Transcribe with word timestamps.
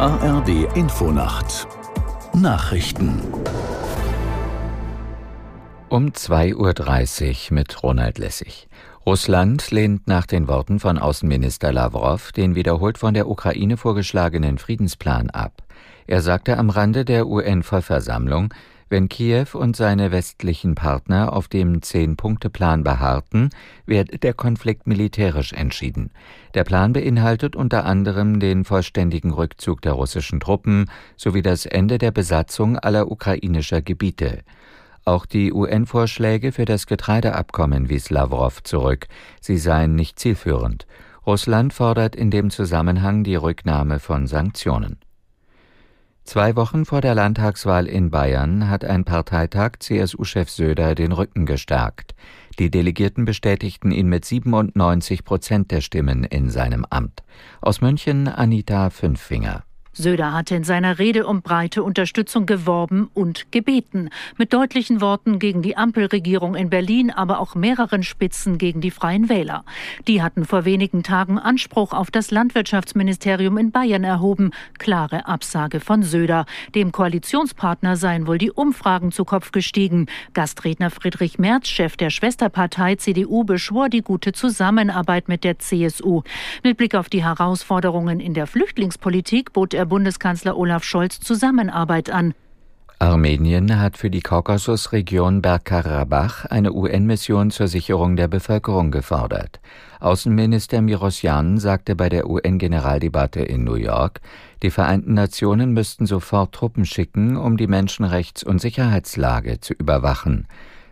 ARD 0.00 0.76
Infonacht 0.76 1.66
Nachrichten 2.32 3.20
um 5.88 6.10
2.30 6.10 7.50
Uhr 7.50 7.54
mit 7.56 7.82
Ronald 7.82 8.18
Lessig. 8.18 8.68
Russland 9.04 9.72
lehnt 9.72 10.06
nach 10.06 10.24
den 10.24 10.46
Worten 10.46 10.78
von 10.78 10.98
Außenminister 10.98 11.72
Lavrov 11.72 12.30
den 12.30 12.54
wiederholt 12.54 12.96
von 12.96 13.12
der 13.12 13.28
Ukraine 13.28 13.76
vorgeschlagenen 13.76 14.58
Friedensplan 14.58 15.30
ab. 15.30 15.64
Er 16.06 16.22
sagte 16.22 16.58
am 16.58 16.70
Rande 16.70 17.04
der 17.04 17.26
UN-Vollversammlung, 17.26 18.54
wenn 18.88 19.08
Kiew 19.08 19.46
und 19.54 19.76
seine 19.76 20.10
westlichen 20.12 20.74
Partner 20.74 21.32
auf 21.32 21.48
dem 21.48 21.82
Zehn-Punkte-Plan 21.82 22.84
beharrten, 22.84 23.50
werde 23.86 24.18
der 24.18 24.34
Konflikt 24.34 24.86
militärisch 24.86 25.52
entschieden. 25.52 26.10
Der 26.54 26.64
Plan 26.64 26.92
beinhaltet 26.92 27.56
unter 27.56 27.84
anderem 27.84 28.40
den 28.40 28.64
vollständigen 28.64 29.32
Rückzug 29.32 29.82
der 29.82 29.92
russischen 29.92 30.40
Truppen 30.40 30.90
sowie 31.16 31.42
das 31.42 31.66
Ende 31.66 31.98
der 31.98 32.10
Besatzung 32.10 32.78
aller 32.78 33.10
ukrainischer 33.10 33.82
Gebiete. 33.82 34.40
Auch 35.04 35.24
die 35.24 35.52
UN-Vorschläge 35.52 36.52
für 36.52 36.66
das 36.66 36.86
Getreideabkommen 36.86 37.88
wies 37.88 38.10
Lavrov 38.10 38.62
zurück. 38.62 39.06
Sie 39.40 39.56
seien 39.56 39.94
nicht 39.94 40.18
zielführend. 40.18 40.86
Russland 41.26 41.72
fordert 41.72 42.14
in 42.16 42.30
dem 42.30 42.50
Zusammenhang 42.50 43.24
die 43.24 43.36
Rücknahme 43.36 44.00
von 44.00 44.26
Sanktionen. 44.26 44.98
Zwei 46.28 46.56
Wochen 46.56 46.84
vor 46.84 47.00
der 47.00 47.14
Landtagswahl 47.14 47.86
in 47.86 48.10
Bayern 48.10 48.68
hat 48.68 48.84
ein 48.84 49.06
Parteitag 49.06 49.78
CSU-Chef 49.78 50.50
Söder 50.50 50.94
den 50.94 51.12
Rücken 51.12 51.46
gestärkt. 51.46 52.14
Die 52.58 52.70
Delegierten 52.70 53.24
bestätigten 53.24 53.92
ihn 53.92 54.10
mit 54.10 54.26
97 54.26 55.24
Prozent 55.24 55.70
der 55.70 55.80
Stimmen 55.80 56.24
in 56.24 56.50
seinem 56.50 56.84
Amt. 56.90 57.22
Aus 57.62 57.80
München 57.80 58.28
Anita 58.28 58.90
Fünffinger. 58.90 59.64
Söder 59.98 60.32
hatte 60.32 60.54
in 60.54 60.62
seiner 60.62 61.00
Rede 61.00 61.26
um 61.26 61.42
breite 61.42 61.82
Unterstützung 61.82 62.46
geworben 62.46 63.10
und 63.14 63.50
gebeten. 63.50 64.10
Mit 64.36 64.52
deutlichen 64.52 65.00
Worten 65.00 65.40
gegen 65.40 65.60
die 65.60 65.76
Ampelregierung 65.76 66.54
in 66.54 66.70
Berlin, 66.70 67.10
aber 67.10 67.40
auch 67.40 67.56
mehreren 67.56 68.04
Spitzen 68.04 68.58
gegen 68.58 68.80
die 68.80 68.92
Freien 68.92 69.28
Wähler. 69.28 69.64
Die 70.06 70.22
hatten 70.22 70.44
vor 70.44 70.64
wenigen 70.64 71.02
Tagen 71.02 71.38
Anspruch 71.38 71.92
auf 71.92 72.12
das 72.12 72.30
Landwirtschaftsministerium 72.30 73.58
in 73.58 73.72
Bayern 73.72 74.04
erhoben. 74.04 74.52
Klare 74.78 75.26
Absage 75.26 75.80
von 75.80 76.04
Söder. 76.04 76.46
Dem 76.76 76.92
Koalitionspartner 76.92 77.96
seien 77.96 78.28
wohl 78.28 78.38
die 78.38 78.52
Umfragen 78.52 79.10
zu 79.10 79.24
Kopf 79.24 79.50
gestiegen. 79.50 80.06
Gastredner 80.32 80.90
Friedrich 80.90 81.40
Merz, 81.40 81.66
Chef 81.66 81.96
der 81.96 82.10
Schwesterpartei 82.10 82.94
CDU, 82.94 83.42
beschwor 83.42 83.88
die 83.88 84.02
gute 84.02 84.32
Zusammenarbeit 84.32 85.26
mit 85.26 85.42
der 85.42 85.58
CSU. 85.58 86.22
Mit 86.62 86.76
Blick 86.76 86.94
auf 86.94 87.08
die 87.08 87.24
Herausforderungen 87.24 88.20
in 88.20 88.34
der 88.34 88.46
Flüchtlingspolitik 88.46 89.52
bot 89.52 89.74
er 89.74 89.87
Bundeskanzler 89.88 90.56
Olaf 90.56 90.84
Scholz 90.84 91.20
Zusammenarbeit 91.20 92.10
an. 92.10 92.34
Armenien 93.00 93.78
hat 93.78 93.96
für 93.96 94.10
die 94.10 94.22
Kaukasusregion 94.22 95.40
Bergkarabach 95.40 96.46
eine 96.46 96.72
UN-Mission 96.72 97.52
zur 97.52 97.68
Sicherung 97.68 98.16
der 98.16 98.26
Bevölkerung 98.26 98.90
gefordert. 98.90 99.60
Außenminister 100.00 100.82
Mirosjan 100.82 101.58
sagte 101.58 101.94
bei 101.94 102.08
der 102.08 102.28
UN-Generaldebatte 102.28 103.40
in 103.40 103.62
New 103.62 103.76
York, 103.76 104.20
die 104.64 104.70
Vereinten 104.70 105.14
Nationen 105.14 105.72
müssten 105.72 106.06
sofort 106.06 106.52
Truppen 106.52 106.84
schicken, 106.84 107.36
um 107.36 107.56
die 107.56 107.68
Menschenrechts- 107.68 108.44
und 108.44 108.60
Sicherheitslage 108.60 109.60
zu 109.60 109.74
überwachen. 109.74 110.48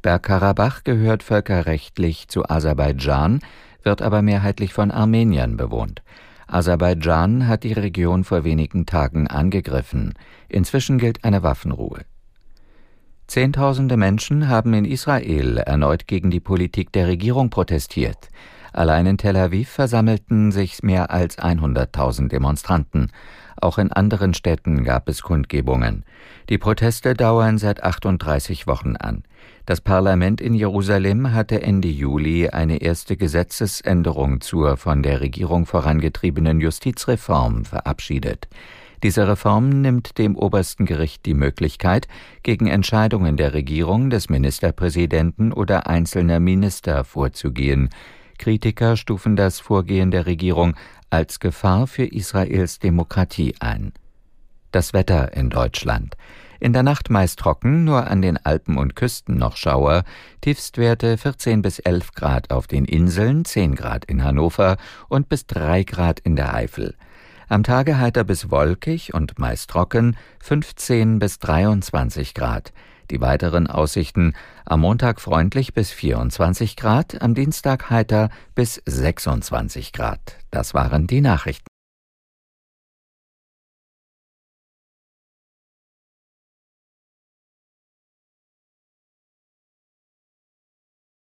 Bergkarabach 0.00 0.84
gehört 0.84 1.22
völkerrechtlich 1.22 2.28
zu 2.28 2.48
Aserbaidschan, 2.48 3.40
wird 3.82 4.00
aber 4.00 4.22
mehrheitlich 4.22 4.72
von 4.72 4.90
Armeniern 4.90 5.58
bewohnt. 5.58 6.00
Aserbaidschan 6.52 7.46
hat 7.46 7.62
die 7.64 7.72
Region 7.72 8.24
vor 8.24 8.44
wenigen 8.44 8.84
Tagen 8.84 9.28
angegriffen. 9.28 10.14
Inzwischen 10.48 10.98
gilt 10.98 11.24
eine 11.24 11.42
Waffenruhe. 11.42 12.00
Zehntausende 13.26 13.96
Menschen 13.96 14.48
haben 14.48 14.74
in 14.74 14.84
Israel 14.84 15.58
erneut 15.58 16.08
gegen 16.08 16.30
die 16.30 16.40
Politik 16.40 16.90
der 16.92 17.06
Regierung 17.06 17.48
protestiert. 17.48 18.28
Allein 18.72 19.06
in 19.06 19.18
Tel 19.18 19.36
Aviv 19.36 19.68
versammelten 19.68 20.52
sich 20.52 20.82
mehr 20.82 21.10
als 21.10 21.38
100.000 21.38 22.28
Demonstranten. 22.28 23.10
Auch 23.60 23.78
in 23.78 23.92
anderen 23.92 24.32
Städten 24.32 24.84
gab 24.84 25.08
es 25.08 25.22
Kundgebungen. 25.22 26.04
Die 26.48 26.58
Proteste 26.58 27.14
dauern 27.14 27.58
seit 27.58 27.82
38 27.82 28.66
Wochen 28.66 28.96
an. 28.96 29.24
Das 29.66 29.80
Parlament 29.80 30.40
in 30.40 30.54
Jerusalem 30.54 31.32
hatte 31.32 31.62
Ende 31.62 31.88
Juli 31.88 32.48
eine 32.48 32.78
erste 32.78 33.16
Gesetzesänderung 33.16 34.40
zur 34.40 34.76
von 34.76 35.02
der 35.02 35.20
Regierung 35.20 35.66
vorangetriebenen 35.66 36.60
Justizreform 36.60 37.64
verabschiedet. 37.64 38.48
Diese 39.02 39.26
Reform 39.26 39.80
nimmt 39.80 40.18
dem 40.18 40.36
obersten 40.36 40.84
Gericht 40.84 41.24
die 41.24 41.34
Möglichkeit, 41.34 42.06
gegen 42.42 42.66
Entscheidungen 42.66 43.36
der 43.36 43.54
Regierung, 43.54 44.10
des 44.10 44.28
Ministerpräsidenten 44.28 45.52
oder 45.52 45.86
einzelner 45.86 46.38
Minister 46.38 47.04
vorzugehen. 47.04 47.88
Kritiker 48.40 48.96
stufen 48.96 49.36
das 49.36 49.60
Vorgehen 49.60 50.10
der 50.10 50.24
Regierung 50.24 50.74
als 51.10 51.40
Gefahr 51.40 51.86
für 51.86 52.06
Israels 52.06 52.78
Demokratie 52.78 53.54
ein. 53.60 53.92
Das 54.72 54.94
Wetter 54.94 55.34
in 55.34 55.50
Deutschland. 55.50 56.16
In 56.58 56.72
der 56.72 56.82
Nacht 56.82 57.10
meist 57.10 57.38
trocken, 57.38 57.84
nur 57.84 58.06
an 58.06 58.22
den 58.22 58.38
Alpen 58.38 58.78
und 58.78 58.96
Küsten 58.96 59.36
noch 59.36 59.56
Schauer, 59.56 60.04
Tiefstwerte 60.40 61.18
14 61.18 61.60
bis 61.60 61.80
11 61.80 62.12
Grad 62.12 62.50
auf 62.50 62.66
den 62.66 62.86
Inseln, 62.86 63.44
10 63.44 63.74
Grad 63.74 64.06
in 64.06 64.24
Hannover 64.24 64.78
und 65.10 65.28
bis 65.28 65.46
3 65.46 65.84
Grad 65.84 66.18
in 66.20 66.34
der 66.34 66.54
Eifel. 66.54 66.96
Am 67.48 67.62
Tage 67.62 67.98
heiter 67.98 68.24
bis 68.24 68.50
wolkig 68.50 69.12
und 69.12 69.38
meist 69.38 69.68
trocken, 69.68 70.16
15 70.38 71.18
bis 71.18 71.40
23 71.40 72.32
Grad. 72.32 72.72
Die 73.10 73.20
weiteren 73.20 73.66
Aussichten 73.66 74.34
am 74.64 74.80
Montag 74.80 75.20
freundlich 75.20 75.74
bis 75.74 75.90
24 75.90 76.76
Grad, 76.76 77.20
am 77.20 77.34
Dienstag 77.34 77.90
heiter 77.90 78.30
bis 78.54 78.80
26 78.86 79.92
Grad. 79.92 80.36
Das 80.50 80.74
waren 80.74 81.06
die 81.06 81.20
Nachrichten. 81.20 81.69